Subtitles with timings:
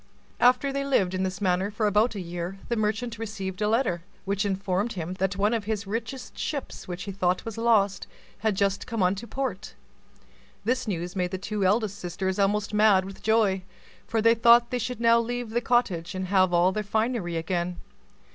[0.39, 4.01] After they had lived in this manner about a year the merchant received a letter,
[4.25, 8.07] which informed him that one of his richest ships, which he thought was lost,
[8.39, 9.75] had just come unto port.
[10.65, 13.61] This news made the two eldest sisters almost mad with joy;
[14.07, 17.77] for they thought they should now leave the cottage, and have all their finery again.